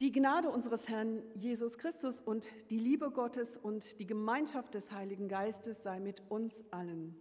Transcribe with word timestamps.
Die 0.00 0.12
Gnade 0.12 0.48
unseres 0.50 0.88
Herrn 0.88 1.24
Jesus 1.34 1.76
Christus 1.76 2.20
und 2.20 2.48
die 2.70 2.78
Liebe 2.78 3.10
Gottes 3.10 3.56
und 3.56 3.98
die 3.98 4.06
Gemeinschaft 4.06 4.74
des 4.74 4.92
Heiligen 4.92 5.26
Geistes 5.26 5.82
sei 5.82 5.98
mit 5.98 6.22
uns 6.28 6.62
allen. 6.70 7.16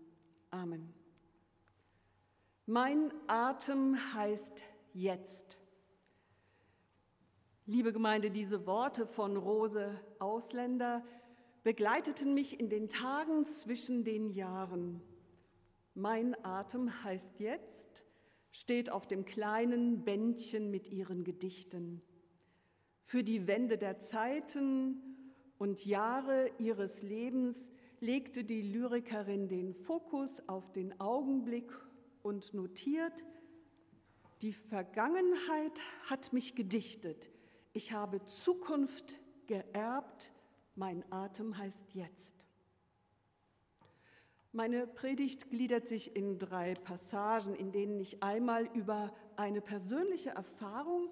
Amen. 0.52 0.94
Mein 2.68 3.12
Atem 3.26 3.98
heißt 4.14 4.64
jetzt. 4.94 5.58
Liebe 7.66 7.92
Gemeinde, 7.92 8.30
diese 8.30 8.68
Worte 8.68 9.08
von 9.08 9.38
Rose 9.38 10.00
Ausländer 10.20 11.04
begleiteten 11.64 12.36
mich 12.36 12.60
in 12.60 12.70
den 12.70 12.90
Tagen 12.90 13.48
zwischen 13.48 14.04
den 14.04 14.30
Jahren. 14.30 15.02
Mein 15.96 16.36
Atem 16.46 17.04
heißt 17.04 17.40
jetzt, 17.40 18.04
steht 18.52 18.92
auf 18.92 19.08
dem 19.08 19.26
kleinen 19.26 20.04
Bändchen 20.04 20.70
mit 20.70 20.90
ihren 20.90 21.24
Gedichten. 21.24 22.04
Für 23.08 23.24
die 23.24 23.48
Wende 23.48 23.78
der 23.78 24.00
Zeiten 24.00 25.02
und 25.58 25.86
Jahre 25.86 26.52
ihres 26.60 27.04
Lebens 27.04 27.72
legte 28.02 28.44
die 28.44 28.62
Lyrikerin 28.62 29.48
den 29.48 29.74
Fokus 29.74 30.46
auf 30.50 30.74
den 30.74 31.00
Augenblick 31.00 31.72
und 32.22 32.54
notiert, 32.54 33.24
die 34.42 34.52
Vergangenheit 34.52 35.80
hat 36.04 36.34
mich 36.34 36.54
gedichtet, 36.54 37.30
ich 37.72 37.94
habe 37.94 38.26
Zukunft 38.26 39.18
geerbt, 39.48 40.34
mein 40.76 41.10
Atem 41.10 41.58
heißt 41.58 41.94
jetzt. 41.94 42.36
Meine 44.52 44.86
Predigt 44.86 45.50
gliedert 45.50 45.88
sich 45.88 46.14
in 46.14 46.40
drei 46.40 46.74
Passagen, 46.74 47.56
in 47.56 47.72
denen 47.72 48.02
ich 48.02 48.22
einmal 48.22 48.66
über 48.74 49.16
eine 49.38 49.62
persönliche 49.62 50.32
Erfahrung 50.32 51.08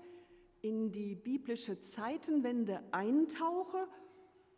in 0.66 0.92
die 0.92 1.14
biblische 1.14 1.80
Zeitenwende 1.80 2.82
eintauche 2.92 3.88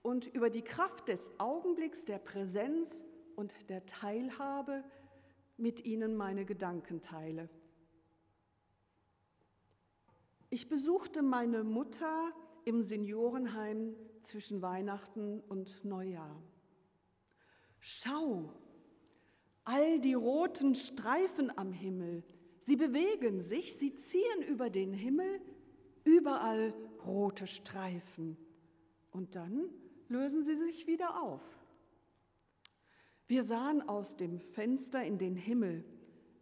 und 0.02 0.26
über 0.28 0.50
die 0.50 0.62
Kraft 0.62 1.10
des 1.10 1.38
Augenblicks 1.38 2.06
der 2.06 2.18
Präsenz 2.18 3.04
und 3.36 3.70
der 3.70 3.86
Teilhabe 3.86 4.86
mit 5.58 5.84
Ihnen 5.84 6.16
meine 6.16 6.46
Gedanken 6.46 7.02
teile. 7.02 7.50
Ich 10.50 10.70
besuchte 10.70 11.22
meine 11.22 11.66
Mutter 11.66 12.32
im 12.64 12.84
Seniorenheim 12.84 13.94
zwischen 14.24 14.62
Weihnachten 14.62 15.42
und 15.42 15.84
Neujahr. 15.84 16.42
Schau, 17.82 18.54
all 19.66 20.00
die 20.00 20.14
roten 20.14 20.74
Streifen 20.74 21.52
am 21.58 21.74
Himmel, 21.74 22.24
sie 22.60 22.78
bewegen 22.78 23.42
sich, 23.42 23.76
sie 23.78 23.98
ziehen 23.98 24.42
über 24.48 24.70
den 24.70 24.94
Himmel, 24.94 25.42
überall 26.08 26.74
rote 27.06 27.46
Streifen. 27.46 28.38
Und 29.12 29.36
dann 29.36 29.70
lösen 30.08 30.44
sie 30.44 30.56
sich 30.56 30.88
wieder 30.88 31.22
auf. 31.22 31.42
Wir 33.28 33.44
sahen 33.44 33.88
aus 33.90 34.16
dem 34.16 34.40
Fenster 34.40 35.04
in 35.04 35.18
den 35.18 35.36
Himmel. 35.36 35.84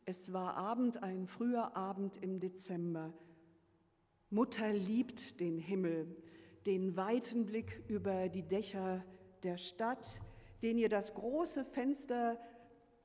Es 0.05 0.31
war 0.31 0.55
Abend, 0.55 1.01
ein 1.01 1.25
früher 1.25 1.75
Abend 1.75 2.17
im 2.17 2.39
Dezember. 2.39 3.11
Mutter 4.29 4.71
liebt 4.71 5.39
den 5.39 5.57
Himmel, 5.57 6.15
den 6.67 6.95
weiten 6.95 7.45
Blick 7.45 7.83
über 7.87 8.29
die 8.29 8.43
Dächer 8.43 9.03
der 9.41 9.57
Stadt, 9.57 10.21
den 10.61 10.77
ihr 10.77 10.89
das 10.89 11.13
große 11.15 11.65
Fenster 11.65 12.39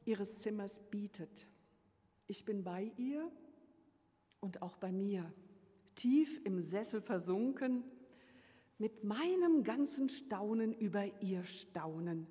ihres 0.04 0.40
Zimmers 0.40 0.80
bietet. 0.90 1.46
Ich 2.26 2.44
bin 2.44 2.64
bei 2.64 2.92
ihr 2.96 3.30
und 4.40 4.60
auch 4.60 4.76
bei 4.76 4.92
mir 4.92 5.32
tief 5.94 6.40
im 6.44 6.60
Sessel 6.60 7.00
versunken, 7.00 7.84
mit 8.78 9.04
meinem 9.04 9.62
ganzen 9.62 10.08
Staunen 10.08 10.72
über 10.72 11.04
ihr 11.22 11.44
Staunen, 11.44 12.26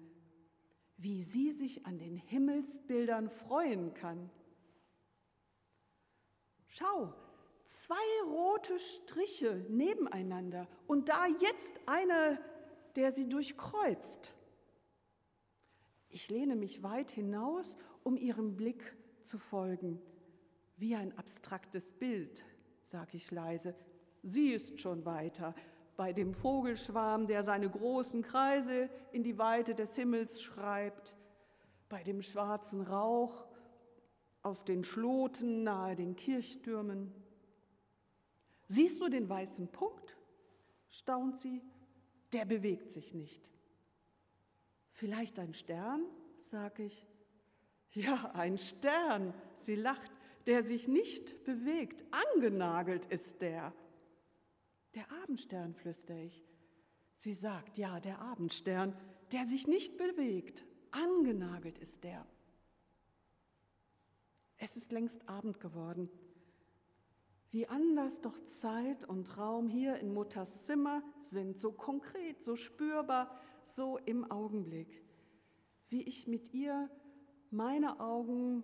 wie 0.97 1.21
sie 1.21 1.51
sich 1.51 1.85
an 1.85 1.99
den 1.99 2.17
Himmelsbildern 2.17 3.29
freuen 3.29 3.93
kann. 3.93 4.31
Schau, 6.65 7.13
zwei 7.65 7.95
rote 8.25 8.79
Striche 8.79 9.63
nebeneinander 9.69 10.67
und 10.87 11.09
da 11.09 11.27
jetzt 11.39 11.79
einer, 11.85 12.39
der 12.95 13.11
sie 13.11 13.29
durchkreuzt. 13.29 14.33
Ich 16.09 16.29
lehne 16.29 16.55
mich 16.55 16.81
weit 16.81 17.11
hinaus, 17.11 17.77
um 18.03 18.17
ihrem 18.17 18.57
Blick 18.57 18.97
zu 19.21 19.37
folgen, 19.37 20.01
wie 20.77 20.95
ein 20.95 21.15
abstraktes 21.17 21.93
Bild, 21.93 22.43
sag 22.89 23.13
ich 23.13 23.29
leise. 23.29 23.75
Sie 24.23 24.49
ist 24.49 24.79
schon 24.79 25.05
weiter, 25.05 25.53
bei 25.95 26.11
dem 26.11 26.33
Vogelschwarm, 26.33 27.27
der 27.27 27.43
seine 27.43 27.69
großen 27.69 28.23
Kreise 28.23 28.89
in 29.11 29.23
die 29.23 29.37
Weite 29.37 29.75
des 29.75 29.95
Himmels 29.95 30.41
schreibt, 30.41 31.15
bei 31.87 32.03
dem 32.03 32.21
schwarzen 32.21 32.81
Rauch 32.81 33.45
auf 34.41 34.63
den 34.63 34.83
Schloten 34.83 35.63
nahe 35.63 35.95
den 35.95 36.15
Kirchtürmen. 36.15 37.13
Siehst 38.67 39.01
du 39.01 39.09
den 39.09 39.27
weißen 39.27 39.67
Punkt? 39.67 40.17
staunt 40.87 41.39
sie. 41.39 41.61
Der 42.33 42.45
bewegt 42.45 42.89
sich 42.89 43.13
nicht. 43.13 43.49
Vielleicht 44.93 45.37
ein 45.39 45.53
Stern, 45.53 46.03
sag 46.37 46.79
ich. 46.79 47.07
Ja, 47.91 48.31
ein 48.33 48.57
Stern, 48.57 49.33
sie 49.55 49.75
lacht 49.75 50.11
der 50.47 50.63
sich 50.63 50.87
nicht 50.87 51.43
bewegt. 51.43 52.03
Angenagelt 52.11 53.05
ist 53.05 53.41
der. 53.41 53.73
Der 54.95 55.11
Abendstern, 55.23 55.73
flüstere 55.73 56.23
ich. 56.23 56.43
Sie 57.13 57.33
sagt, 57.33 57.77
ja, 57.77 57.99
der 57.99 58.19
Abendstern, 58.19 58.95
der 59.31 59.45
sich 59.45 59.67
nicht 59.67 59.97
bewegt. 59.97 60.65
Angenagelt 60.91 61.77
ist 61.77 62.03
der. 62.03 62.25
Es 64.57 64.75
ist 64.75 64.91
längst 64.91 65.27
Abend 65.29 65.59
geworden. 65.59 66.09
Wie 67.51 67.67
anders 67.67 68.21
doch 68.21 68.37
Zeit 68.45 69.05
und 69.05 69.37
Raum 69.37 69.67
hier 69.67 69.97
in 69.97 70.13
Mutters 70.13 70.65
Zimmer 70.65 71.01
sind, 71.19 71.57
so 71.57 71.71
konkret, 71.71 72.43
so 72.43 72.55
spürbar, 72.55 73.35
so 73.65 73.97
im 73.97 74.29
Augenblick. 74.29 75.03
Wie 75.87 76.03
ich 76.03 76.27
mit 76.27 76.53
ihr 76.53 76.89
meine 77.49 77.99
Augen 77.99 78.63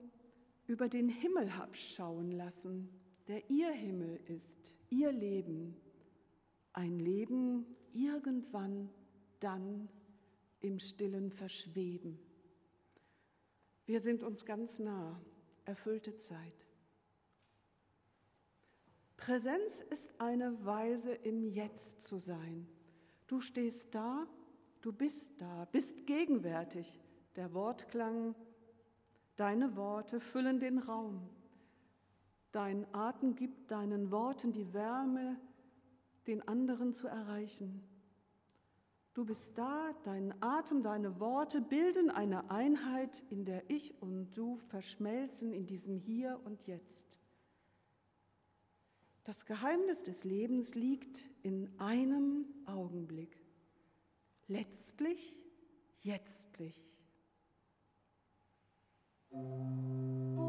über 0.67 0.89
den 0.89 1.09
Himmel 1.09 1.57
hab 1.57 1.75
schauen 1.75 2.31
lassen, 2.31 2.89
der 3.27 3.49
ihr 3.49 3.71
Himmel 3.71 4.19
ist, 4.27 4.73
ihr 4.89 5.11
Leben, 5.11 5.75
ein 6.73 6.99
Leben 6.99 7.65
irgendwann 7.93 8.89
dann 9.39 9.89
im 10.59 10.79
stillen 10.79 11.31
Verschweben. 11.31 12.19
Wir 13.85 13.99
sind 13.99 14.23
uns 14.23 14.45
ganz 14.45 14.79
nah, 14.79 15.21
erfüllte 15.65 16.17
Zeit. 16.17 16.65
Präsenz 19.17 19.79
ist 19.79 20.19
eine 20.19 20.65
Weise, 20.65 21.13
im 21.13 21.43
Jetzt 21.43 22.01
zu 22.01 22.17
sein. 22.17 22.67
Du 23.27 23.39
stehst 23.39 23.93
da, 23.95 24.27
du 24.81 24.91
bist 24.91 25.39
da, 25.39 25.65
bist 25.71 26.05
gegenwärtig. 26.05 26.99
Der 27.35 27.53
Wortklang 27.53 28.35
Deine 29.35 29.75
Worte 29.75 30.19
füllen 30.19 30.59
den 30.59 30.79
Raum. 30.79 31.29
Dein 32.51 32.85
Atem 32.93 33.35
gibt 33.35 33.69
deinen 33.71 34.11
Worten 34.11 34.53
die 34.53 34.73
Wärme, 34.73 35.37
den 36.25 36.47
anderen 36.47 36.93
zu 36.93 37.07
erreichen. 37.07 37.83
Du 39.13 39.25
bist 39.25 39.57
da, 39.57 39.93
dein 40.03 40.33
Atem, 40.41 40.83
deine 40.83 41.19
Worte 41.19 41.61
bilden 41.61 42.09
eine 42.09 42.49
Einheit, 42.49 43.23
in 43.29 43.45
der 43.45 43.69
ich 43.69 44.01
und 44.01 44.31
du 44.37 44.57
verschmelzen 44.57 45.53
in 45.53 45.65
diesem 45.65 45.97
Hier 45.97 46.39
und 46.43 46.65
Jetzt. 46.67 47.19
Das 49.25 49.45
Geheimnis 49.45 50.03
des 50.03 50.23
Lebens 50.23 50.75
liegt 50.75 51.25
in 51.43 51.69
einem 51.79 52.45
Augenblick. 52.65 53.37
Letztlich, 54.47 55.35
jetztlich. 56.01 56.94
Thank 59.35 60.39
you. 60.39 60.44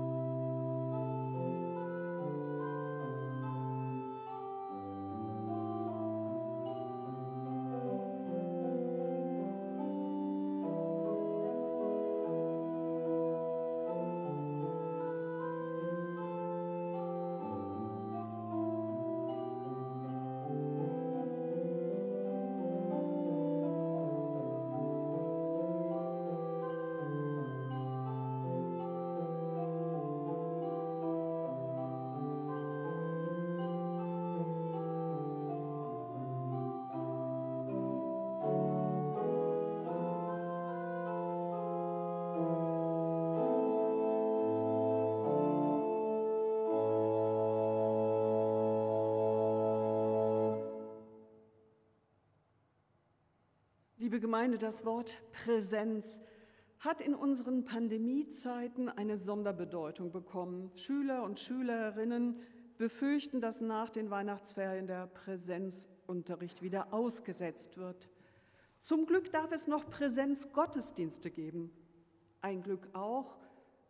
Liebe 54.17 54.29
Gemeinde, 54.29 54.57
das 54.57 54.87
Wort 54.87 55.21
Präsenz 55.45 56.19
hat 56.79 57.03
in 57.03 57.15
unseren 57.15 57.67
Pandemiezeiten 57.67 58.89
eine 58.89 59.19
Sonderbedeutung 59.19 60.11
bekommen. 60.11 60.71
Schüler 60.75 61.23
und 61.23 61.39
Schülerinnen 61.39 62.41
befürchten, 62.79 63.43
dass 63.43 63.61
nach 63.61 63.91
den 63.91 64.09
Weihnachtsferien 64.09 64.87
der 64.87 65.07
Präsenzunterricht 65.09 66.63
wieder 66.63 66.95
ausgesetzt 66.95 67.77
wird. 67.77 68.09
Zum 68.81 69.05
Glück 69.05 69.31
darf 69.33 69.53
es 69.53 69.67
noch 69.67 69.87
Präsenzgottesdienste 69.91 71.31
geben. 71.31 71.71
Ein 72.41 72.63
Glück 72.63 72.89
auch, 72.95 73.37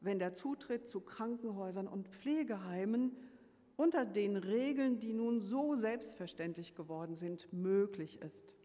wenn 0.00 0.18
der 0.18 0.34
Zutritt 0.34 0.88
zu 0.88 1.02
Krankenhäusern 1.02 1.86
und 1.86 2.08
Pflegeheimen 2.08 3.16
unter 3.76 4.04
den 4.04 4.36
Regeln, 4.36 4.98
die 4.98 5.12
nun 5.12 5.40
so 5.40 5.76
selbstverständlich 5.76 6.74
geworden 6.74 7.14
sind, 7.14 7.52
möglich 7.52 8.20
ist. 8.22 8.56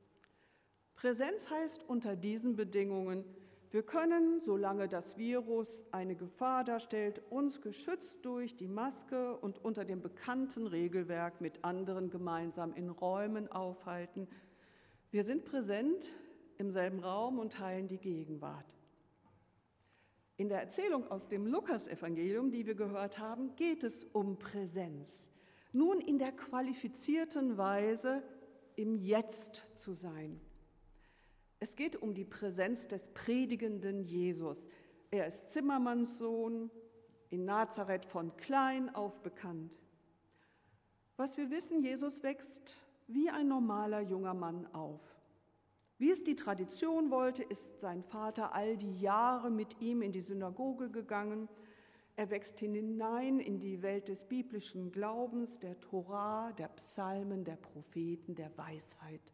Präsenz 1.01 1.49
heißt 1.49 1.89
unter 1.89 2.15
diesen 2.15 2.55
Bedingungen, 2.55 3.25
wir 3.71 3.81
können, 3.81 4.39
solange 4.39 4.87
das 4.87 5.17
Virus 5.17 5.83
eine 5.91 6.13
Gefahr 6.15 6.63
darstellt, 6.63 7.23
uns 7.31 7.59
geschützt 7.59 8.23
durch 8.23 8.55
die 8.55 8.67
Maske 8.67 9.35
und 9.37 9.65
unter 9.65 9.83
dem 9.83 10.03
bekannten 10.03 10.67
Regelwerk 10.67 11.41
mit 11.41 11.63
anderen 11.63 12.11
gemeinsam 12.11 12.75
in 12.75 12.91
Räumen 12.91 13.51
aufhalten. 13.51 14.27
Wir 15.09 15.23
sind 15.23 15.43
präsent 15.43 16.07
im 16.59 16.69
selben 16.69 16.99
Raum 16.99 17.39
und 17.39 17.53
teilen 17.53 17.87
die 17.87 17.97
Gegenwart. 17.97 18.77
In 20.37 20.49
der 20.49 20.61
Erzählung 20.61 21.09
aus 21.09 21.27
dem 21.27 21.47
Lukasevangelium, 21.47 22.51
die 22.51 22.67
wir 22.67 22.75
gehört 22.75 23.17
haben, 23.17 23.55
geht 23.55 23.83
es 23.83 24.03
um 24.03 24.37
Präsenz. 24.37 25.31
Nun 25.71 25.99
in 25.99 26.19
der 26.19 26.31
qualifizierten 26.31 27.57
Weise 27.57 28.21
im 28.75 28.93
Jetzt 28.93 29.65
zu 29.73 29.95
sein. 29.95 30.39
Es 31.63 31.75
geht 31.75 31.95
um 31.95 32.15
die 32.15 32.25
Präsenz 32.25 32.87
des 32.87 33.09
predigenden 33.09 34.03
Jesus. 34.03 34.67
Er 35.11 35.27
ist 35.27 35.51
Zimmermannssohn, 35.51 36.71
in 37.29 37.45
Nazareth 37.45 38.03
von 38.03 38.35
klein 38.35 38.93
auf 38.95 39.21
bekannt. 39.21 39.77
Was 41.17 41.37
wir 41.37 41.51
wissen, 41.51 41.83
Jesus 41.83 42.23
wächst 42.23 42.75
wie 43.05 43.29
ein 43.29 43.47
normaler 43.47 44.01
junger 44.01 44.33
Mann 44.33 44.65
auf. 44.73 45.15
Wie 45.99 46.09
es 46.09 46.23
die 46.23 46.35
Tradition 46.35 47.11
wollte, 47.11 47.43
ist 47.43 47.79
sein 47.79 48.01
Vater 48.01 48.55
all 48.55 48.75
die 48.75 48.99
Jahre 48.99 49.51
mit 49.51 49.79
ihm 49.81 50.01
in 50.01 50.11
die 50.11 50.21
Synagoge 50.21 50.89
gegangen. 50.89 51.47
Er 52.15 52.31
wächst 52.31 52.59
hinein 52.59 53.39
in 53.39 53.59
die 53.59 53.83
Welt 53.83 54.07
des 54.07 54.23
biblischen 54.23 54.91
Glaubens, 54.91 55.59
der 55.59 55.79
Torah, 55.79 56.53
der 56.53 56.69
Psalmen, 56.69 57.43
der 57.43 57.57
Propheten, 57.57 58.33
der 58.33 58.57
Weisheit. 58.57 59.31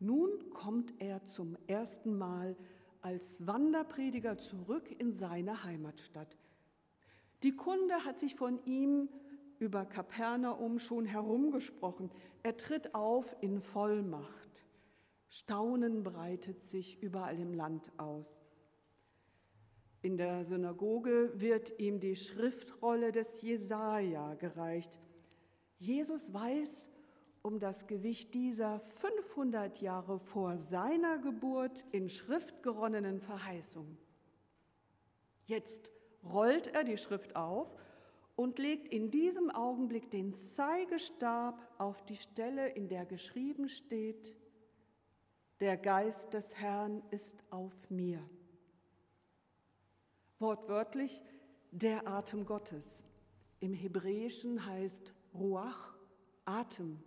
Nun 0.00 0.50
kommt 0.50 0.94
er 0.98 1.26
zum 1.26 1.56
ersten 1.66 2.16
Mal 2.16 2.56
als 3.02 3.46
Wanderprediger 3.46 4.38
zurück 4.38 4.90
in 4.98 5.12
seine 5.12 5.62
Heimatstadt. 5.62 6.38
Die 7.42 7.54
Kunde 7.54 8.04
hat 8.04 8.18
sich 8.18 8.34
von 8.34 8.64
ihm 8.64 9.08
über 9.58 9.84
Kapernaum 9.84 10.78
schon 10.78 11.04
herumgesprochen. 11.04 12.10
Er 12.42 12.56
tritt 12.56 12.94
auf 12.94 13.36
in 13.42 13.60
Vollmacht. 13.60 14.64
Staunen 15.28 16.02
breitet 16.02 16.64
sich 16.64 17.02
überall 17.02 17.38
im 17.38 17.52
Land 17.52 17.92
aus. 17.98 18.42
In 20.02 20.16
der 20.16 20.44
Synagoge 20.44 21.30
wird 21.38 21.78
ihm 21.78 22.00
die 22.00 22.16
Schriftrolle 22.16 23.12
des 23.12 23.42
Jesaja 23.42 24.34
gereicht. 24.34 24.98
Jesus 25.78 26.32
weiß, 26.32 26.86
um 27.42 27.58
das 27.58 27.86
Gewicht 27.86 28.34
dieser 28.34 28.80
500 28.80 29.80
Jahre 29.80 30.18
vor 30.18 30.58
seiner 30.58 31.18
Geburt 31.18 31.84
in 31.92 32.08
Schrift 32.08 32.62
geronnenen 32.62 33.20
Verheißung. 33.20 33.96
Jetzt 35.46 35.90
rollt 36.22 36.68
er 36.68 36.84
die 36.84 36.98
Schrift 36.98 37.34
auf 37.36 37.74
und 38.36 38.58
legt 38.58 38.88
in 38.88 39.10
diesem 39.10 39.50
Augenblick 39.50 40.10
den 40.10 40.32
Zeigestab 40.32 41.58
auf 41.78 42.04
die 42.04 42.16
Stelle, 42.16 42.68
in 42.68 42.88
der 42.88 43.06
geschrieben 43.06 43.68
steht, 43.68 44.34
der 45.60 45.76
Geist 45.76 46.32
des 46.32 46.54
Herrn 46.54 47.02
ist 47.10 47.42
auf 47.50 47.90
mir. 47.90 48.22
Wortwörtlich 50.38 51.22
der 51.70 52.06
Atem 52.08 52.46
Gottes. 52.46 53.02
Im 53.60 53.74
Hebräischen 53.74 54.64
heißt 54.64 55.12
Ruach 55.34 55.94
Atem. 56.46 57.02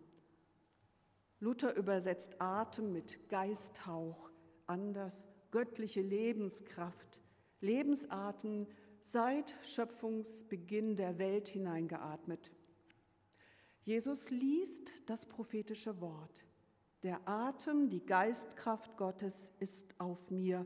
Luther 1.44 1.76
übersetzt 1.76 2.40
Atem 2.40 2.94
mit 2.94 3.28
Geisthauch, 3.28 4.32
anders 4.66 5.28
göttliche 5.52 6.02
Lebenskraft, 6.02 7.20
Lebensatem 7.60 8.66
seit 9.02 9.54
Schöpfungsbeginn 9.62 10.96
der 10.96 11.18
Welt 11.18 11.50
hineingeatmet. 11.50 12.50
Jesus 13.84 14.30
liest 14.30 15.10
das 15.10 15.26
prophetische 15.26 16.00
Wort. 16.00 16.46
Der 17.04 17.28
Atem, 17.28 17.90
die 17.90 18.06
Geistkraft 18.06 18.96
Gottes 18.96 19.52
ist 19.60 20.00
auf 20.00 20.32
mir, 20.32 20.66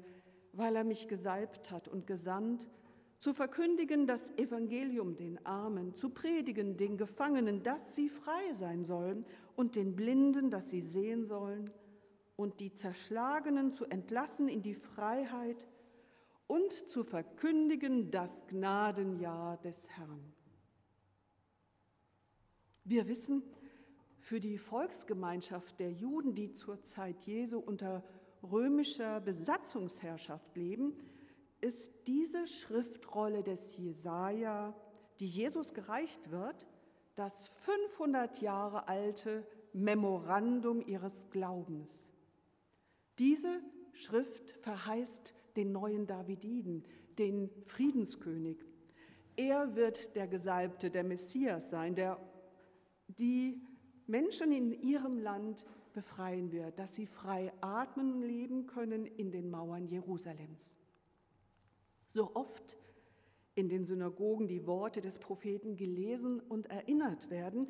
weil 0.53 0.75
er 0.75 0.83
mich 0.83 1.07
gesalbt 1.07 1.71
hat 1.71 1.87
und 1.87 2.05
gesandt, 2.05 2.69
zu 3.17 3.33
verkündigen 3.33 4.05
das 4.05 4.29
Evangelium 4.37 5.15
den 5.15 5.43
Armen, 5.43 5.95
zu 5.95 6.11
predigen 6.11 6.77
den 6.77 6.97
Gefangenen, 6.97 7.63
dass 7.63 7.95
sie 7.95 8.09
frei 8.09 8.53
sein 8.53 8.85
sollen 8.85 9.25
und 9.57 9.75
den 9.75 9.95
Blinden, 9.95 10.51
dass 10.51 10.69
sie 10.69 10.81
sehen 10.81 11.25
sollen 11.25 11.71
und 12.35 12.59
die 12.59 12.71
Zerschlagenen 12.73 13.73
zu 13.73 13.85
entlassen 13.85 14.47
in 14.47 14.61
die 14.61 14.75
Freiheit 14.75 15.67
und 16.45 16.71
zu 16.71 17.03
verkündigen 17.03 18.11
das 18.11 18.45
Gnadenjahr 18.47 19.57
des 19.57 19.89
Herrn. 19.89 20.31
Wir 22.85 23.07
wissen, 23.07 23.41
für 24.19 24.39
die 24.39 24.59
Volksgemeinschaft 24.59 25.79
der 25.79 25.91
Juden, 25.91 26.35
die 26.35 26.51
zur 26.51 26.83
Zeit 26.83 27.19
Jesu 27.23 27.57
unter 27.57 28.03
römischer 28.43 29.19
Besatzungsherrschaft 29.21 30.55
leben, 30.55 30.93
ist 31.61 31.91
diese 32.05 32.45
Schriftrolle 32.45 33.41
des 33.41 33.75
Jesaja, 33.75 34.75
die 35.19 35.27
Jesus 35.27 35.73
gereicht 35.73 36.29
wird, 36.29 36.67
das 37.15 37.47
500 37.47 38.41
Jahre 38.41 38.87
alte 38.87 39.43
Memorandum 39.83 40.81
ihres 40.85 41.29
Glaubens. 41.29 42.11
Diese 43.19 43.61
Schrift 43.93 44.51
verheißt 44.61 45.33
den 45.55 45.71
neuen 45.71 46.05
Davididen, 46.05 46.83
den 47.17 47.49
Friedenskönig. 47.65 48.63
Er 49.35 49.75
wird 49.75 50.15
der 50.15 50.27
Gesalbte, 50.27 50.89
der 50.89 51.03
Messias 51.03 51.69
sein, 51.69 51.95
der 51.95 52.19
die 53.07 53.61
Menschen 54.07 54.51
in 54.51 54.71
ihrem 54.71 55.19
Land 55.19 55.65
befreien 55.93 56.51
wird, 56.51 56.79
dass 56.79 56.95
sie 56.95 57.07
frei 57.07 57.51
atmen 57.61 58.21
leben 58.21 58.67
können 58.67 59.05
in 59.05 59.31
den 59.31 59.49
Mauern 59.49 59.87
Jerusalems. 59.87 60.77
So 62.07 62.35
oft 62.35 62.77
in 63.55 63.69
den 63.69 63.85
Synagogen 63.85 64.47
die 64.47 64.67
Worte 64.67 65.01
des 65.01 65.17
Propheten 65.17 65.75
gelesen 65.75 66.39
und 66.39 66.67
erinnert 66.69 67.29
werden, 67.29 67.67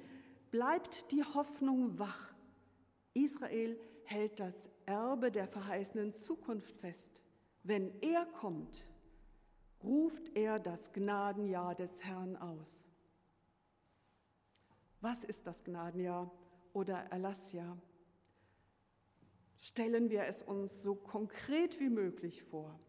bleibt 0.51 1.12
die 1.12 1.24
Hoffnung 1.24 1.98
wach. 2.00 2.34
Israel 3.13 3.80
hält 4.04 4.39
das 4.39 4.70
Erbe 4.86 5.32
der 5.32 5.48
verheißenen 5.48 6.13
Zukunft 6.13 6.75
fest. 6.77 7.22
Wenn 7.63 7.92
er 8.01 8.25
kommt, 8.25 8.86
ruft 9.84 10.36
er 10.36 10.60
das 10.60 10.94
Gnadenjahr 10.94 11.75
des 11.75 12.04
Herrn 12.04 12.38
aus. 12.38 12.84
Was 15.01 15.24
ist 15.24 15.46
das 15.48 15.63
Gnadenjahr 15.63 16.32
oder 16.74 16.98
Erlassjahr? 17.12 17.77
Stellen 19.58 20.10
wir 20.10 20.24
es 20.25 20.42
uns 20.42 20.82
so 20.82 20.96
konkret 20.96 21.80
wie 21.80 21.89
möglich 21.89 22.44
vor. 22.44 22.80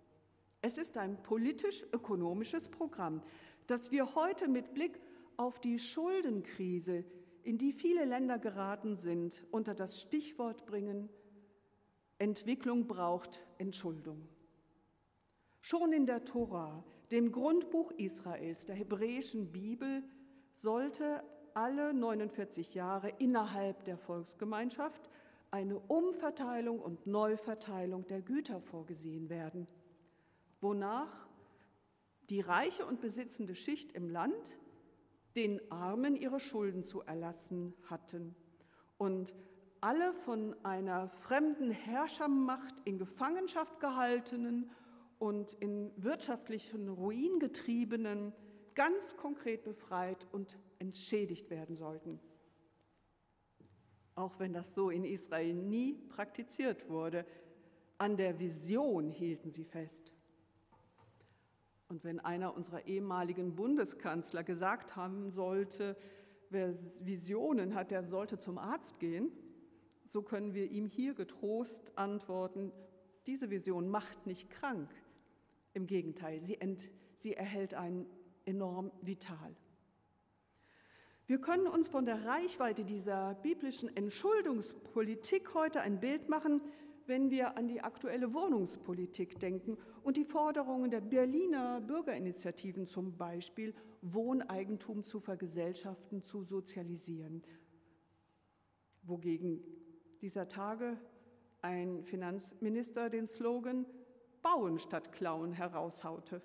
Es 0.60 0.78
ist 0.78 0.98
ein 0.98 1.22
politisch-ökonomisches 1.22 2.68
Programm, 2.68 3.22
das 3.66 3.90
wir 3.90 4.14
heute 4.14 4.48
mit 4.48 4.74
Blick 4.74 5.00
auf 5.36 5.60
die 5.60 5.78
Schuldenkrise, 5.78 7.04
in 7.48 7.56
die 7.56 7.72
viele 7.72 8.04
Länder 8.04 8.38
geraten 8.38 8.94
sind, 8.94 9.42
unter 9.50 9.74
das 9.74 9.98
Stichwort 9.98 10.66
bringen, 10.66 11.08
Entwicklung 12.18 12.86
braucht 12.86 13.40
Entschuldung. 13.56 14.28
Schon 15.60 15.92
in 15.92 16.04
der 16.04 16.24
Tora, 16.24 16.84
dem 17.10 17.32
Grundbuch 17.32 17.90
Israels, 17.92 18.66
der 18.66 18.76
hebräischen 18.76 19.50
Bibel, 19.50 20.04
sollte 20.52 21.24
alle 21.54 21.94
49 21.94 22.74
Jahre 22.74 23.14
innerhalb 23.18 23.82
der 23.84 23.96
Volksgemeinschaft 23.96 25.08
eine 25.50 25.78
Umverteilung 25.78 26.78
und 26.78 27.06
Neuverteilung 27.06 28.06
der 28.06 28.20
Güter 28.20 28.60
vorgesehen 28.60 29.30
werden 29.30 29.66
wonach 30.60 31.28
die 32.30 32.40
reiche 32.40 32.84
und 32.84 33.00
besitzende 33.00 33.54
Schicht 33.54 33.92
im 33.92 34.10
Land 34.10 34.58
den 35.36 35.60
Armen 35.70 36.16
ihre 36.16 36.40
Schulden 36.40 36.82
zu 36.84 37.02
erlassen 37.02 37.74
hatten 37.84 38.34
und 38.96 39.34
alle 39.80 40.12
von 40.12 40.56
einer 40.64 41.08
fremden 41.08 41.70
Herrschermacht 41.70 42.74
in 42.84 42.98
Gefangenschaft 42.98 43.78
gehaltenen 43.80 44.70
und 45.18 45.54
in 45.54 45.92
wirtschaftlichen 45.96 46.88
Ruin 46.88 47.38
getriebenen 47.38 48.32
ganz 48.74 49.16
konkret 49.16 49.64
befreit 49.64 50.26
und 50.32 50.58
entschädigt 50.78 51.50
werden 51.50 51.76
sollten. 51.76 52.20
Auch 54.14 54.38
wenn 54.38 54.52
das 54.52 54.72
so 54.72 54.90
in 54.90 55.04
Israel 55.04 55.54
nie 55.54 55.94
praktiziert 56.08 56.88
wurde, 56.88 57.24
an 57.98 58.16
der 58.16 58.38
Vision 58.38 59.10
hielten 59.10 59.50
sie 59.50 59.64
fest. 59.64 60.12
Und 61.88 62.04
wenn 62.04 62.20
einer 62.20 62.54
unserer 62.54 62.86
ehemaligen 62.86 63.54
Bundeskanzler 63.54 64.44
gesagt 64.44 64.94
haben 64.94 65.30
sollte, 65.30 65.96
wer 66.50 66.74
Visionen 67.00 67.74
hat, 67.74 67.90
der 67.90 68.02
sollte 68.02 68.38
zum 68.38 68.58
Arzt 68.58 68.98
gehen, 68.98 69.32
so 70.04 70.22
können 70.22 70.54
wir 70.54 70.70
ihm 70.70 70.86
hier 70.86 71.14
getrost 71.14 71.96
antworten, 71.96 72.72
diese 73.26 73.50
Vision 73.50 73.88
macht 73.88 74.26
nicht 74.26 74.50
krank. 74.50 74.90
Im 75.74 75.86
Gegenteil, 75.86 76.40
sie, 76.40 76.60
ent, 76.60 76.88
sie 77.14 77.34
erhält 77.34 77.74
einen 77.74 78.06
enorm 78.44 78.90
vital. 79.02 79.54
Wir 81.26 81.38
können 81.38 81.66
uns 81.66 81.88
von 81.88 82.06
der 82.06 82.24
Reichweite 82.24 82.84
dieser 82.84 83.34
biblischen 83.34 83.94
Entschuldungspolitik 83.94 85.52
heute 85.52 85.82
ein 85.82 86.00
Bild 86.00 86.30
machen, 86.30 86.62
wenn 87.08 87.30
wir 87.30 87.56
an 87.56 87.66
die 87.68 87.80
aktuelle 87.80 88.34
Wohnungspolitik 88.34 89.40
denken 89.40 89.78
und 90.02 90.18
die 90.18 90.24
Forderungen 90.24 90.90
der 90.90 91.00
Berliner 91.00 91.80
Bürgerinitiativen 91.80 92.86
zum 92.86 93.16
Beispiel, 93.16 93.74
Wohneigentum 94.02 95.02
zu 95.02 95.18
vergesellschaften, 95.18 96.22
zu 96.22 96.44
sozialisieren. 96.44 97.42
Wogegen 99.02 99.64
dieser 100.20 100.48
Tage 100.48 100.98
ein 101.62 102.04
Finanzminister 102.04 103.08
den 103.08 103.26
Slogan 103.26 103.86
Bauen 104.42 104.78
statt 104.78 105.10
Klauen 105.12 105.52
heraushaute. 105.52 106.42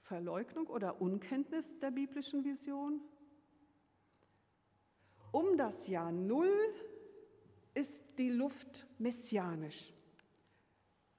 Verleugnung 0.00 0.66
oder 0.68 1.02
Unkenntnis 1.02 1.78
der 1.78 1.90
biblischen 1.90 2.42
Vision? 2.42 3.02
Um 5.30 5.58
das 5.58 5.86
Jahr 5.86 6.10
Null 6.10 6.50
ist 7.78 8.02
die 8.18 8.28
Luft 8.28 8.88
messianisch. 8.98 9.94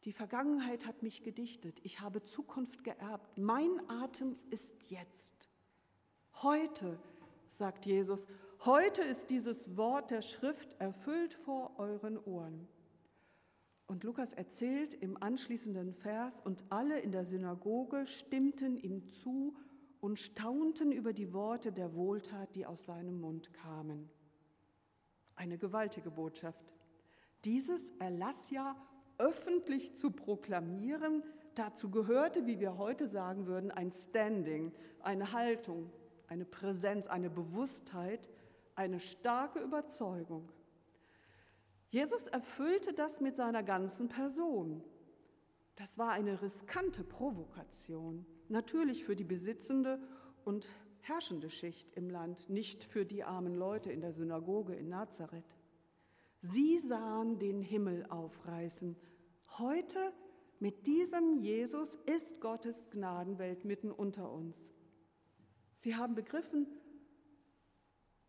Die 0.03 0.11
Vergangenheit 0.11 0.85
hat 0.85 1.03
mich 1.03 1.23
gedichtet. 1.23 1.79
Ich 1.83 2.01
habe 2.01 2.25
Zukunft 2.25 2.83
geerbt. 2.83 3.37
Mein 3.37 3.89
Atem 3.89 4.35
ist 4.49 4.75
jetzt. 4.89 5.49
Heute, 6.41 6.99
sagt 7.47 7.85
Jesus, 7.85 8.27
heute 8.65 9.03
ist 9.03 9.29
dieses 9.29 9.77
Wort 9.77 10.11
der 10.11 10.21
Schrift 10.21 10.75
erfüllt 10.81 11.33
vor 11.33 11.79
euren 11.79 12.17
Ohren. 12.17 12.67
Und 13.87 14.03
Lukas 14.03 14.33
erzählt 14.33 14.93
im 14.93 15.15
anschließenden 15.21 15.93
Vers, 15.93 16.41
und 16.43 16.65
alle 16.69 16.99
in 16.99 17.13
der 17.13 17.23
Synagoge 17.23 18.05
stimmten 18.05 18.77
ihm 18.77 19.07
zu 19.07 19.55
und 20.01 20.19
staunten 20.19 20.91
über 20.91 21.13
die 21.13 21.31
Worte 21.31 21.71
der 21.71 21.95
Wohltat, 21.95 22.53
die 22.55 22.65
aus 22.65 22.83
seinem 22.83 23.21
Mund 23.21 23.53
kamen. 23.53 24.09
Eine 25.39 25.57
gewaltige 25.57 26.11
Botschaft. 26.11 26.75
Dieses 27.45 27.91
Erlassjahr 27.91 28.75
öffentlich 29.17 29.95
zu 29.95 30.11
proklamieren, 30.11 31.23
dazu 31.55 31.89
gehörte, 31.89 32.45
wie 32.45 32.59
wir 32.59 32.77
heute 32.77 33.09
sagen 33.09 33.47
würden, 33.47 33.71
ein 33.71 33.89
Standing, 33.89 34.73
eine 34.99 35.31
Haltung, 35.31 35.93
eine 36.27 36.43
Präsenz, 36.43 37.07
eine 37.07 37.29
Bewusstheit, 37.29 38.27
eine 38.75 38.99
starke 38.99 39.59
Überzeugung. 39.59 40.51
Jesus 41.89 42.27
erfüllte 42.27 42.91
das 42.91 43.21
mit 43.21 43.37
seiner 43.37 43.63
ganzen 43.63 44.09
Person. 44.09 44.83
Das 45.77 45.97
war 45.97 46.11
eine 46.11 46.41
riskante 46.41 47.05
Provokation, 47.05 48.25
natürlich 48.49 49.05
für 49.05 49.15
die 49.15 49.23
besitzende 49.23 50.01
und 50.43 50.67
herrschende 51.01 51.49
Schicht 51.49 51.91
im 51.95 52.09
Land, 52.09 52.49
nicht 52.49 52.83
für 52.83 53.05
die 53.05 53.23
armen 53.23 53.55
Leute 53.55 53.91
in 53.91 54.01
der 54.01 54.13
Synagoge 54.13 54.75
in 54.75 54.89
Nazareth. 54.89 55.55
Sie 56.41 56.77
sahen 56.77 57.39
den 57.39 57.61
Himmel 57.61 58.05
aufreißen. 58.09 58.95
Heute 59.57 60.13
mit 60.59 60.87
diesem 60.87 61.37
Jesus 61.37 61.95
ist 62.05 62.39
Gottes 62.41 62.89
Gnadenwelt 62.89 63.65
mitten 63.65 63.91
unter 63.91 64.31
uns. 64.31 64.69
Sie 65.75 65.95
haben 65.95 66.15
begriffen, 66.15 66.67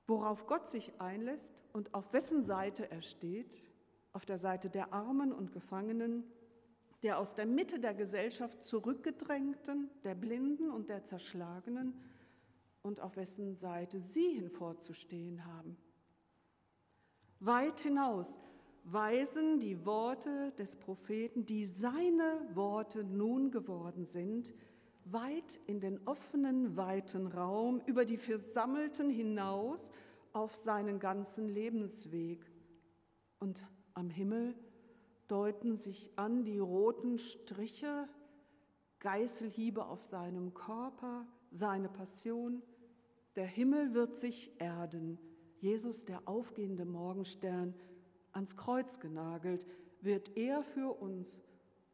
worauf 0.06 0.46
Gott 0.46 0.70
sich 0.70 1.00
einlässt 1.00 1.64
und 1.72 1.94
auf 1.94 2.12
wessen 2.12 2.42
Seite 2.42 2.90
er 2.90 3.02
steht, 3.02 3.62
auf 4.12 4.24
der 4.24 4.38
Seite 4.38 4.70
der 4.70 4.92
Armen 4.92 5.32
und 5.32 5.52
Gefangenen, 5.52 6.24
der 7.02 7.18
aus 7.18 7.34
der 7.34 7.46
Mitte 7.46 7.80
der 7.80 7.94
Gesellschaft 7.94 8.62
zurückgedrängten, 8.62 9.88
der 10.04 10.14
Blinden 10.14 10.70
und 10.70 10.88
der 10.88 11.04
Zerschlagenen, 11.04 11.94
und 12.82 13.00
auf 13.00 13.16
wessen 13.16 13.54
Seite 13.56 14.00
Sie 14.00 14.34
hinvorzustehen 14.34 15.44
haben. 15.44 15.76
Weit 17.40 17.80
hinaus 17.80 18.38
weisen 18.84 19.60
die 19.60 19.84
Worte 19.84 20.52
des 20.58 20.76
Propheten, 20.76 21.46
die 21.46 21.64
seine 21.64 22.40
Worte 22.54 23.04
nun 23.04 23.50
geworden 23.50 24.04
sind, 24.04 24.54
weit 25.04 25.60
in 25.66 25.80
den 25.80 26.06
offenen, 26.06 26.76
weiten 26.76 27.26
Raum 27.26 27.80
über 27.86 28.04
die 28.04 28.18
Versammelten 28.18 29.10
hinaus 29.10 29.90
auf 30.32 30.54
seinen 30.54 30.98
ganzen 30.98 31.48
Lebensweg. 31.48 32.44
Und 33.38 33.66
am 33.94 34.10
Himmel 34.10 34.54
deuten 35.28 35.76
sich 35.76 36.10
an 36.16 36.44
die 36.44 36.58
roten 36.58 37.18
Striche, 37.18 38.08
Geißelhiebe 39.00 39.84
auf 39.84 40.04
seinem 40.04 40.54
Körper, 40.54 41.26
seine 41.50 41.88
Passion. 41.88 42.62
Der 43.34 43.46
Himmel 43.46 43.94
wird 43.94 44.20
sich 44.20 44.52
erden. 44.60 45.18
Jesus, 45.58 46.04
der 46.04 46.26
aufgehende 46.28 46.84
Morgenstern, 46.84 47.74
ans 48.32 48.56
Kreuz 48.56 49.00
genagelt, 49.00 49.66
wird 50.00 50.36
er 50.36 50.62
für 50.62 50.92
uns 51.00 51.36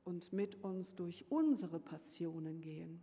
und 0.04 0.32
mit 0.32 0.62
uns 0.62 0.94
durch 0.94 1.24
unsere 1.30 1.80
Passionen 1.80 2.60
gehen. 2.60 3.02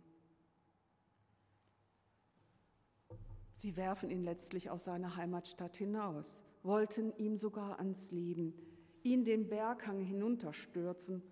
Sie 3.56 3.76
werfen 3.76 4.10
ihn 4.10 4.22
letztlich 4.22 4.70
aus 4.70 4.84
seiner 4.84 5.16
Heimatstadt 5.16 5.76
hinaus, 5.76 6.42
wollten 6.62 7.16
ihm 7.16 7.36
sogar 7.36 7.78
ans 7.78 8.10
Leben, 8.10 8.54
ihn 9.02 9.24
den 9.24 9.48
Berghang 9.48 10.00
hinunterstürzen, 10.00 11.22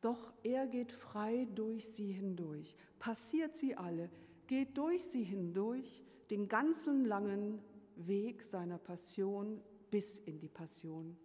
doch 0.00 0.32
er 0.42 0.66
geht 0.66 0.92
frei 0.92 1.46
durch 1.54 1.92
sie 1.92 2.12
hindurch, 2.12 2.76
passiert 2.98 3.56
sie 3.56 3.74
alle, 3.76 4.10
geht 4.46 4.76
durch 4.78 5.04
sie 5.04 5.24
hindurch 5.24 6.04
den 6.30 6.48
ganzen 6.48 7.04
langen 7.04 7.62
Weg 7.96 8.42
seiner 8.42 8.78
Passion 8.78 9.60
bis 9.90 10.18
in 10.18 10.38
die 10.38 10.48
Passion. 10.48 11.16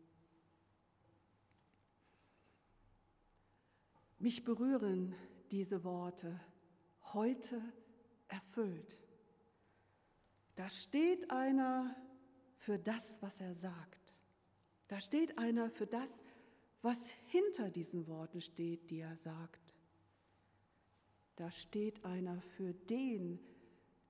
Mich 4.20 4.44
berühren 4.44 5.13
diese 5.51 5.84
Worte 5.84 6.39
heute 7.13 7.62
erfüllt. 8.27 8.98
Da 10.56 10.70
steht 10.70 11.30
einer 11.30 11.96
für 12.56 12.80
das, 12.80 13.22
was 13.22 13.42
er 13.42 13.53
sagt. 13.53 14.13
Da 14.88 15.01
steht 15.01 15.38
einer 15.38 15.70
für 15.70 15.88
das, 15.88 16.24
was 16.84 17.10
hinter 17.28 17.72
diesen 17.72 18.08
Worten 18.08 18.42
steht, 18.42 18.90
die 18.90 19.00
er 19.00 19.16
sagt. 19.16 19.74
Da 21.38 21.50
steht 21.50 22.04
einer 22.06 22.42
für 22.42 22.74
den, 22.74 23.40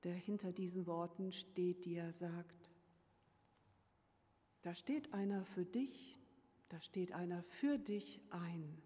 der 0.04 0.16
hinter 0.16 0.52
diesen 0.52 0.86
Worten 0.88 1.32
steht, 1.32 1.86
die 1.86 1.96
er 1.96 2.12
sagt. 2.12 2.72
Da 4.64 4.74
steht 4.74 5.14
einer 5.14 5.46
für 5.46 5.66
dich, 5.66 6.20
da 6.70 6.82
steht 6.82 7.14
einer 7.14 7.44
für 7.44 7.78
dich 7.78 8.20
ein. 8.32 8.82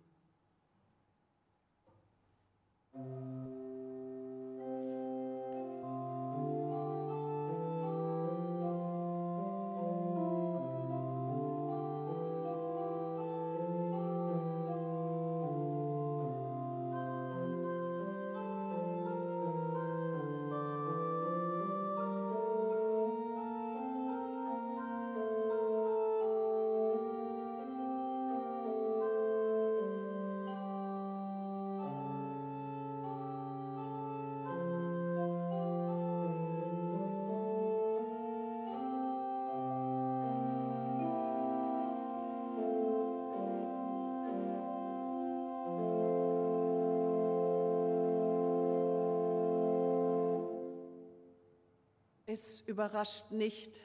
Es 52.38 52.60
überrascht 52.60 53.32
nicht, 53.32 53.82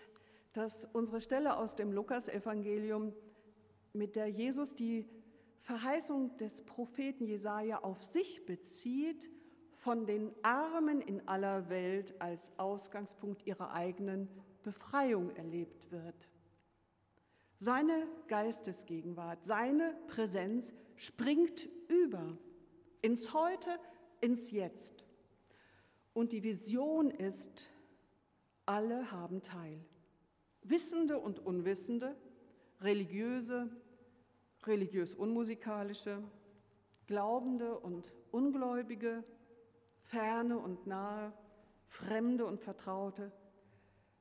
dass 0.52 0.84
unsere 0.92 1.22
Stelle 1.22 1.56
aus 1.56 1.74
dem 1.74 1.90
Lukasevangelium, 1.90 3.14
mit 3.94 4.14
der 4.14 4.26
Jesus 4.26 4.74
die 4.74 5.08
Verheißung 5.60 6.36
des 6.36 6.60
Propheten 6.60 7.24
Jesaja 7.24 7.78
auf 7.78 8.02
sich 8.02 8.44
bezieht, 8.44 9.30
von 9.78 10.04
den 10.04 10.34
Armen 10.42 11.00
in 11.00 11.26
aller 11.26 11.70
Welt 11.70 12.14
als 12.20 12.52
Ausgangspunkt 12.58 13.46
ihrer 13.46 13.72
eigenen 13.72 14.28
Befreiung 14.62 15.34
erlebt 15.34 15.90
wird. 15.90 16.28
Seine 17.56 18.06
Geistesgegenwart, 18.28 19.46
seine 19.46 19.96
Präsenz 20.08 20.74
springt 20.96 21.70
über 21.88 22.36
ins 23.00 23.32
Heute, 23.32 23.78
ins 24.20 24.50
Jetzt. 24.50 25.06
Und 26.12 26.32
die 26.32 26.42
Vision 26.42 27.10
ist, 27.10 27.70
alle 28.66 29.10
haben 29.10 29.42
teil. 29.42 29.84
Wissende 30.62 31.18
und 31.18 31.40
Unwissende, 31.40 32.16
religiöse, 32.80 33.68
religiös 34.64 35.12
unmusikalische, 35.12 36.22
Glaubende 37.06 37.78
und 37.78 38.12
Ungläubige, 38.30 39.24
Ferne 40.04 40.58
und 40.58 40.86
Nahe, 40.86 41.32
Fremde 41.86 42.46
und 42.46 42.60
Vertraute, 42.60 43.32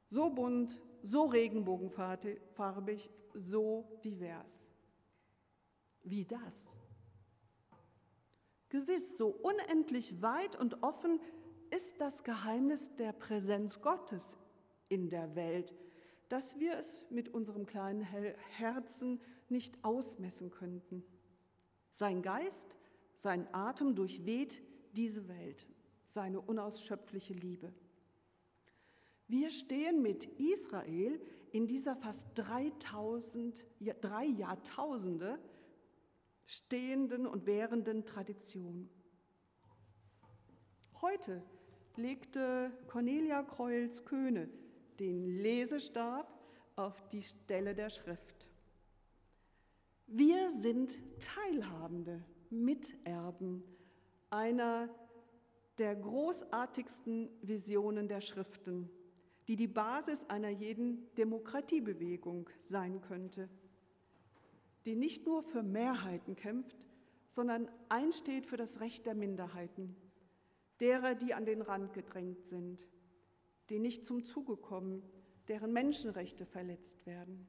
so 0.10 0.29
bunt, 0.29 0.79
so 1.01 1.25
regenbogenfarbig, 1.25 3.10
so 3.33 4.00
divers. 4.03 4.69
Wie 6.03 6.25
das? 6.25 6.77
Gewiss, 8.69 9.17
so 9.17 9.27
unendlich 9.27 10.21
weit 10.21 10.60
und 10.60 10.81
offen 10.81 11.19
ist 11.71 12.01
das 12.01 12.23
Geheimnis 12.23 12.95
der 12.97 13.13
Präsenz 13.13 13.81
Gottes 13.81 14.37
in 14.89 15.09
der 15.09 15.35
Welt, 15.35 15.73
dass 16.29 16.59
wir 16.59 16.77
es 16.77 17.01
mit 17.09 17.29
unserem 17.29 17.65
kleinen 17.65 18.01
Herzen 18.01 19.19
nicht 19.49 19.83
ausmessen 19.83 20.51
könnten. 20.51 21.03
Sein 21.91 22.21
Geist, 22.21 22.77
sein 23.13 23.47
Atem 23.53 23.95
durchweht 23.95 24.61
diese 24.93 25.27
Welt, 25.27 25.67
seine 26.05 26.41
unausschöpfliche 26.41 27.33
Liebe. 27.33 27.73
Wir 29.27 29.49
stehen 29.49 30.01
mit 30.01 30.25
Israel 30.39 31.21
in 31.51 31.67
dieser 31.67 31.95
fast 31.95 32.27
3000, 32.35 33.63
drei 34.01 34.25
Jahrtausende 34.25 35.39
stehenden 36.45 37.25
und 37.25 37.45
währenden 37.45 38.05
Tradition. 38.05 38.89
Heute 41.01 41.41
legte 41.98 42.71
Cornelia 42.88 43.43
Kreuls-Köhne 43.43 44.50
den 45.00 45.25
Lesestab 45.25 46.31
auf 46.75 47.07
die 47.10 47.24
Stelle 47.24 47.75
der 47.75 47.89
Schrift. 47.89 48.48
Wir 50.07 50.50
sind 50.50 50.98
Teilhabende, 51.20 52.24
Miterben 52.50 53.63
einer 54.29 54.89
der 55.77 55.96
großartigsten 55.96 57.29
Visionen 57.42 58.07
der 58.07 58.22
Schriften, 58.22 58.89
die 59.48 59.55
die 59.55 59.68
Basis 59.68 60.25
einer 60.29 60.50
jeden 60.50 61.13
Demokratiebewegung 61.15 62.50
sein 62.59 63.01
könnte, 63.01 63.50
die 64.85 64.96
nicht 64.96 65.25
nur 65.25 65.44
für 65.44 65.63
Mehrheiten 65.63 66.35
kämpft, 66.35 66.85
sondern 67.27 67.70
einsteht 67.89 68.46
für 68.46 68.57
das 68.57 68.81
Recht 68.81 69.05
der 69.05 69.15
Minderheiten 69.15 69.96
derer, 70.81 71.15
die 71.15 71.33
an 71.33 71.46
den 71.46 71.61
Rand 71.61 71.94
gedrängt 71.94 72.46
sind, 72.46 72.85
die 73.70 73.79
nicht 73.79 74.05
zum 74.05 74.25
Zuge 74.25 74.57
kommen, 74.57 75.03
deren 75.48 75.72
Menschenrechte 75.72 76.46
verletzt 76.46 77.05
werden. 77.05 77.48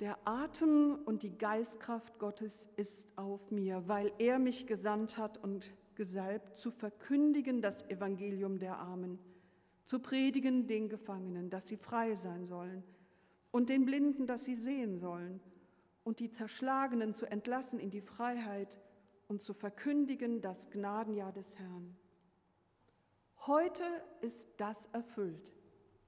Der 0.00 0.18
Atem 0.26 0.98
und 1.04 1.22
die 1.22 1.38
Geistkraft 1.38 2.18
Gottes 2.18 2.68
ist 2.76 3.06
auf 3.16 3.52
mir, 3.52 3.86
weil 3.86 4.12
er 4.18 4.40
mich 4.40 4.66
gesandt 4.66 5.16
hat 5.16 5.38
und 5.38 5.72
gesalbt, 5.94 6.58
zu 6.58 6.72
verkündigen 6.72 7.62
das 7.62 7.88
Evangelium 7.88 8.58
der 8.58 8.78
Armen, 8.78 9.20
zu 9.84 10.00
predigen 10.00 10.66
den 10.66 10.88
Gefangenen, 10.88 11.48
dass 11.48 11.68
sie 11.68 11.76
frei 11.76 12.16
sein 12.16 12.46
sollen, 12.46 12.82
und 13.52 13.68
den 13.68 13.84
Blinden, 13.84 14.26
dass 14.26 14.44
sie 14.44 14.56
sehen 14.56 14.98
sollen, 14.98 15.40
und 16.02 16.18
die 16.18 16.30
Zerschlagenen 16.30 17.14
zu 17.14 17.26
entlassen 17.26 17.78
in 17.78 17.90
die 17.90 18.00
Freiheit 18.00 18.76
und 19.28 19.42
zu 19.42 19.54
verkündigen 19.54 20.40
das 20.40 20.70
Gnadenjahr 20.70 21.32
des 21.32 21.58
Herrn. 21.58 21.96
Heute 23.46 23.84
ist 24.20 24.48
das 24.58 24.86
erfüllt, 24.86 25.52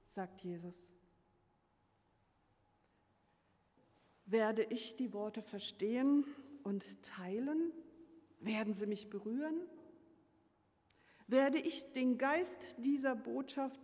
sagt 0.05 0.41
Jesus. 0.41 0.89
Werde 4.25 4.63
ich 4.63 4.95
die 4.95 5.13
Worte 5.13 5.41
verstehen 5.41 6.25
und 6.63 7.03
teilen? 7.03 7.71
Werden 8.39 8.73
sie 8.73 8.87
mich 8.87 9.09
berühren? 9.09 9.61
Werde 11.27 11.59
ich 11.59 11.91
den 11.93 12.17
Geist 12.17 12.75
dieser 12.79 13.15
Botschaft 13.15 13.79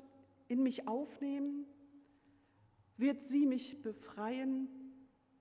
in 0.48 0.64
mich 0.64 0.88
aufnehmen? 0.88 1.66
Wird 2.98 3.24
sie 3.24 3.46
mich 3.46 3.82
befreien? 3.82 4.68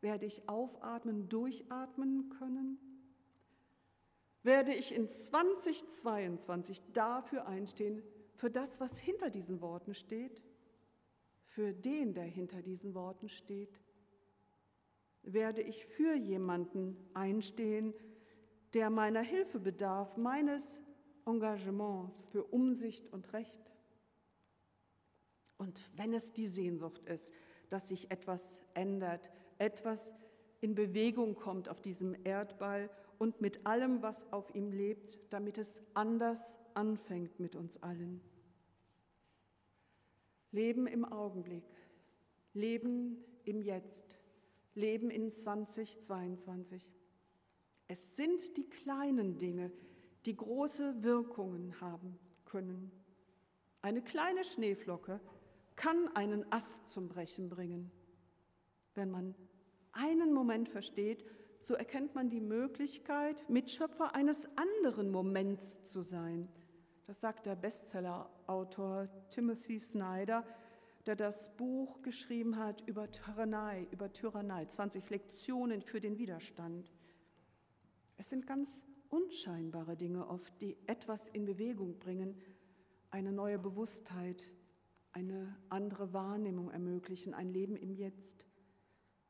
Werde 0.00 0.26
ich 0.26 0.48
aufatmen, 0.48 1.28
durchatmen 1.28 2.28
können? 2.28 2.91
Werde 4.42 4.74
ich 4.74 4.94
in 4.94 5.08
2022 5.08 6.80
dafür 6.92 7.46
einstehen, 7.46 8.02
für 8.34 8.50
das, 8.50 8.80
was 8.80 8.98
hinter 8.98 9.30
diesen 9.30 9.60
Worten 9.60 9.94
steht, 9.94 10.42
für 11.44 11.72
den, 11.72 12.14
der 12.14 12.24
hinter 12.24 12.62
diesen 12.62 12.94
Worten 12.94 13.28
steht. 13.28 13.80
Werde 15.22 15.62
ich 15.62 15.86
für 15.86 16.14
jemanden 16.14 16.96
einstehen, 17.14 17.94
der 18.74 18.90
meiner 18.90 19.20
Hilfe 19.20 19.60
bedarf, 19.60 20.16
meines 20.16 20.80
Engagements 21.26 22.20
für 22.32 22.44
Umsicht 22.44 23.12
und 23.12 23.32
Recht. 23.32 23.70
Und 25.58 25.88
wenn 25.94 26.12
es 26.12 26.32
die 26.32 26.48
Sehnsucht 26.48 27.06
ist, 27.06 27.30
dass 27.68 27.88
sich 27.88 28.10
etwas 28.10 28.58
ändert, 28.74 29.30
etwas 29.58 30.14
in 30.60 30.74
Bewegung 30.74 31.34
kommt 31.36 31.68
auf 31.68 31.80
diesem 31.80 32.16
Erdball 32.24 32.90
und 33.22 33.40
mit 33.40 33.64
allem, 33.66 34.02
was 34.02 34.32
auf 34.32 34.52
ihm 34.52 34.72
lebt, 34.72 35.16
damit 35.30 35.56
es 35.56 35.80
anders 35.94 36.58
anfängt 36.74 37.38
mit 37.38 37.54
uns 37.54 37.80
allen. 37.80 38.20
Leben 40.50 40.88
im 40.88 41.04
Augenblick, 41.04 41.62
Leben 42.52 43.22
im 43.44 43.62
Jetzt, 43.62 44.18
Leben 44.74 45.08
in 45.08 45.30
2022. 45.30 46.84
Es 47.86 48.16
sind 48.16 48.56
die 48.56 48.68
kleinen 48.68 49.38
Dinge, 49.38 49.70
die 50.26 50.34
große 50.34 51.04
Wirkungen 51.04 51.80
haben 51.80 52.18
können. 52.44 52.90
Eine 53.82 54.02
kleine 54.02 54.42
Schneeflocke 54.42 55.20
kann 55.76 56.08
einen 56.16 56.44
Ast 56.50 56.90
zum 56.90 57.08
Brechen 57.08 57.48
bringen, 57.48 57.92
wenn 58.96 59.12
man 59.12 59.36
einen 59.92 60.32
Moment 60.32 60.68
versteht, 60.68 61.24
so 61.62 61.74
erkennt 61.74 62.14
man 62.14 62.28
die 62.28 62.40
Möglichkeit, 62.40 63.48
Mitschöpfer 63.48 64.16
eines 64.16 64.48
anderen 64.56 65.10
Moments 65.10 65.80
zu 65.84 66.02
sein. 66.02 66.48
Das 67.06 67.20
sagt 67.20 67.46
der 67.46 67.54
Bestsellerautor 67.54 69.08
Timothy 69.30 69.78
Snyder, 69.78 70.44
der 71.06 71.14
das 71.14 71.56
Buch 71.56 72.02
geschrieben 72.02 72.56
hat 72.58 72.80
über 72.86 73.10
Tyrannei, 73.10 73.86
über 73.92 74.12
Tyrannei, 74.12 74.66
20 74.66 75.08
Lektionen 75.10 75.82
für 75.82 76.00
den 76.00 76.18
Widerstand. 76.18 76.92
Es 78.16 78.28
sind 78.28 78.46
ganz 78.46 78.84
unscheinbare 79.08 79.96
Dinge 79.96 80.26
oft, 80.26 80.60
die 80.60 80.76
etwas 80.86 81.28
in 81.28 81.44
Bewegung 81.44 81.98
bringen, 81.98 82.40
eine 83.10 83.32
neue 83.32 83.58
Bewusstheit, 83.58 84.50
eine 85.12 85.56
andere 85.68 86.12
Wahrnehmung 86.12 86.70
ermöglichen, 86.70 87.34
ein 87.34 87.50
Leben 87.50 87.76
im 87.76 87.92
Jetzt. 87.92 88.46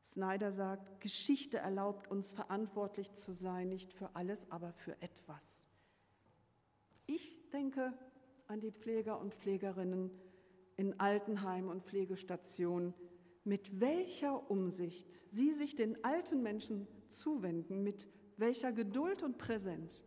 Snyder 0.05 0.51
sagt, 0.51 1.01
Geschichte 1.01 1.57
erlaubt 1.57 2.09
uns 2.11 2.31
verantwortlich 2.31 3.13
zu 3.13 3.33
sein, 3.33 3.69
nicht 3.69 3.93
für 3.93 4.15
alles, 4.15 4.49
aber 4.51 4.73
für 4.73 5.01
etwas. 5.01 5.65
Ich 7.05 7.49
denke 7.51 7.93
an 8.47 8.59
die 8.59 8.71
Pfleger 8.71 9.19
und 9.19 9.33
Pflegerinnen 9.33 10.11
in 10.75 10.99
Altenheimen 10.99 11.69
und 11.69 11.83
Pflegestationen, 11.83 12.93
mit 13.43 13.79
welcher 13.79 14.49
Umsicht 14.49 15.19
sie 15.31 15.51
sich 15.53 15.75
den 15.75 16.03
alten 16.03 16.41
Menschen 16.41 16.87
zuwenden, 17.09 17.83
mit 17.83 18.07
welcher 18.37 18.71
Geduld 18.71 19.23
und 19.23 19.37
Präsenz. 19.37 20.03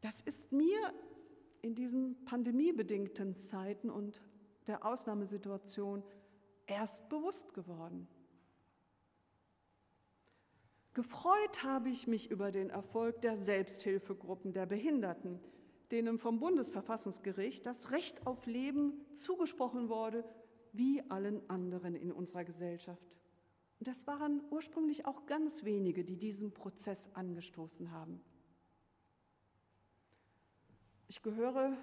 Das 0.00 0.20
ist 0.20 0.52
mir 0.52 0.92
in 1.62 1.74
diesen 1.74 2.24
pandemiebedingten 2.24 3.34
Zeiten 3.34 3.90
und 3.90 4.22
der 4.66 4.84
Ausnahmesituation 4.84 6.04
erst 6.66 7.08
bewusst 7.08 7.52
geworden. 7.54 8.06
Gefreut 10.98 11.62
habe 11.62 11.90
ich 11.90 12.08
mich 12.08 12.28
über 12.28 12.50
den 12.50 12.70
Erfolg 12.70 13.20
der 13.20 13.36
Selbsthilfegruppen 13.36 14.52
der 14.52 14.66
Behinderten, 14.66 15.38
denen 15.92 16.18
vom 16.18 16.40
Bundesverfassungsgericht 16.40 17.64
das 17.64 17.92
Recht 17.92 18.26
auf 18.26 18.46
Leben 18.46 18.94
zugesprochen 19.14 19.88
wurde, 19.88 20.24
wie 20.72 21.00
allen 21.08 21.48
anderen 21.48 21.94
in 21.94 22.10
unserer 22.10 22.42
Gesellschaft. 22.42 23.14
Und 23.78 23.86
das 23.86 24.08
waren 24.08 24.42
ursprünglich 24.50 25.06
auch 25.06 25.26
ganz 25.26 25.62
wenige, 25.62 26.02
die 26.02 26.16
diesen 26.16 26.52
Prozess 26.52 27.08
angestoßen 27.14 27.92
haben. 27.92 28.20
Ich 31.06 31.22
gehöre 31.22 31.76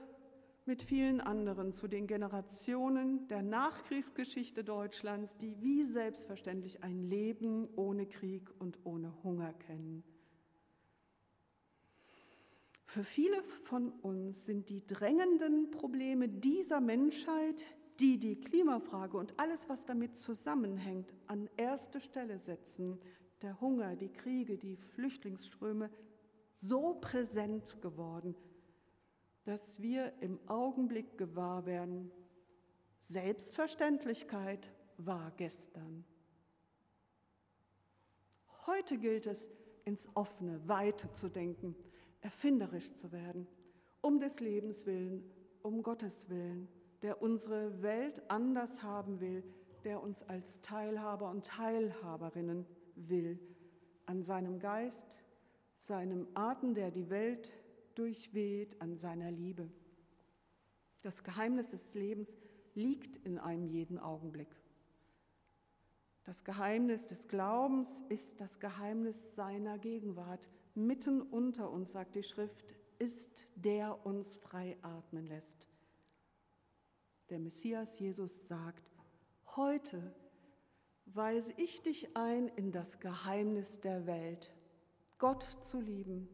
mit 0.65 0.82
vielen 0.82 1.21
anderen 1.21 1.73
zu 1.73 1.88
den 1.88 2.08
Generationen 2.08 3.28
der 3.28 3.43
Nachkriegsgeschichte 3.43 4.63
Deutschlands, 4.63 5.38
die 5.38 5.62
wie 5.62 5.84
selbstverständlich 5.84 6.84
ein 6.84 7.04
Leben 7.04 7.67
ohne 7.75 8.08
Krieg 8.08 8.49
und 8.60 8.80
ohne 8.84 9.13
Hunger 9.23 9.54
kennen. 9.54 10.04
Für 12.86 13.04
viele 13.04 13.43
von 13.43 13.89
uns 13.89 14.45
sind 14.45 14.69
die 14.69 14.86
drängenden 14.86 15.69
Probleme 15.69 16.30
dieser 16.30 16.80
Menschheit, 16.80 17.63
die 17.99 18.17
die 18.17 18.39
Klimafrage 18.39 19.17
und 19.17 19.39
alles, 19.39 19.69
was 19.69 19.86
damit 19.86 20.17
zusammenhängt, 20.17 21.13
an 21.28 21.49
erste 21.58 21.99
Stelle 21.99 22.39
setzen, 22.39 22.97
der 23.41 23.60
Hunger, 23.62 23.95
die 23.95 24.12
Kriege, 24.12 24.58
die 24.58 24.78
Flüchtlingsströme, 24.78 25.89
so 26.54 26.95
präsent 27.01 27.82
geworden, 27.82 28.36
dass 29.45 29.81
wir 29.81 30.12
im 30.21 30.39
Augenblick 30.47 31.17
gewahr 31.17 31.65
werden, 31.65 32.12
Selbstverständlichkeit 32.99 34.71
war 34.97 35.31
gestern. 35.38 36.03
Heute 38.65 38.97
gilt 38.97 39.27
es, 39.27 39.47
ins 39.86 40.10
offene, 40.15 40.67
weite 40.67 41.12
zu 41.13 41.29
denken, 41.29 41.75
erfinderisch 42.21 42.91
zu 42.95 43.12
werden, 43.12 43.47
um 44.01 44.19
des 44.19 44.39
Lebens 44.39 44.88
willen, 44.88 45.23
um 45.62 45.84
Gottes 45.84 46.27
willen, 46.27 46.67
der 47.03 47.21
unsere 47.21 47.84
Welt 47.84 48.23
anders 48.29 48.81
haben 48.81 49.19
will, 49.19 49.43
der 49.84 50.01
uns 50.01 50.23
als 50.23 50.60
Teilhaber 50.62 51.29
und 51.29 51.45
Teilhaberinnen 51.45 52.65
will, 52.95 53.39
an 54.08 54.23
seinem 54.23 54.58
Geist, 54.58 55.03
seinem 55.77 56.27
Atem, 56.34 56.73
der 56.73 56.89
die 56.89 57.12
Welt 57.12 57.51
durchweht 57.95 58.81
an 58.81 58.97
seiner 58.97 59.31
Liebe. 59.31 59.69
Das 61.01 61.23
Geheimnis 61.23 61.71
des 61.71 61.93
Lebens 61.93 62.34
liegt 62.73 63.15
in 63.25 63.38
einem 63.38 63.67
jeden 63.67 63.99
Augenblick. 63.99 64.55
Das 66.23 66.43
Geheimnis 66.43 67.05
des 67.05 67.27
Glaubens 67.27 68.01
ist 68.10 68.41
das 68.41 68.60
Geheimnis 68.60 69.36
seiner 69.36 69.77
Gegenwart. 69.77 70.47
Mitten 70.73 71.21
unter 71.21 71.69
uns, 71.69 71.91
sagt 71.91 72.15
die 72.15 72.23
Schrift, 72.23 72.63
ist 72.97 73.45
der 73.55 74.05
uns 74.05 74.36
frei 74.36 74.77
atmen 74.81 75.27
lässt. 75.27 75.67
Der 77.29 77.39
Messias 77.39 77.99
Jesus 77.99 78.47
sagt, 78.47 78.91
heute 79.55 80.15
weise 81.05 81.53
ich 81.58 81.81
dich 81.84 82.17
ein 82.17 82.47
in 82.49 82.71
das 82.71 82.99
Geheimnis 82.99 83.79
der 83.79 84.08
Welt, 84.08 84.51
Gott 85.19 85.43
zu 85.62 85.79
lieben 85.79 86.27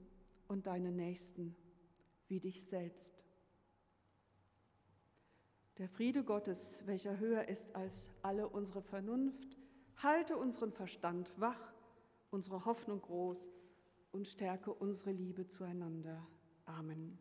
und 0.51 0.67
deine 0.67 0.91
Nächsten 0.91 1.55
wie 2.27 2.41
dich 2.41 2.65
selbst. 2.65 3.23
Der 5.77 5.87
Friede 5.87 6.25
Gottes, 6.25 6.85
welcher 6.85 7.17
höher 7.19 7.47
ist 7.47 7.73
als 7.73 8.09
alle 8.21 8.49
unsere 8.49 8.81
Vernunft, 8.81 9.57
halte 9.95 10.35
unseren 10.35 10.73
Verstand 10.73 11.31
wach, 11.39 11.73
unsere 12.31 12.65
Hoffnung 12.65 13.01
groß 13.01 13.39
und 14.11 14.27
stärke 14.27 14.73
unsere 14.73 15.11
Liebe 15.11 15.47
zueinander. 15.47 16.27
Amen. 16.65 17.17